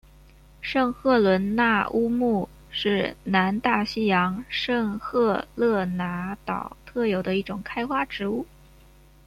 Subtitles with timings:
[0.61, 8.43] 圣赫伦那乌木是南大西洋圣赫勒拿岛特有的一种开花植物。